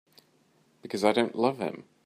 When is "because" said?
0.81-1.03